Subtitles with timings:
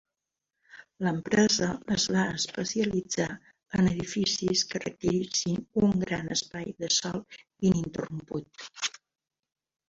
[1.07, 3.27] L'empresa es va especialitzar
[3.81, 7.23] en edificis que requerissin un gran espai de sòl
[7.71, 8.67] ininterromput.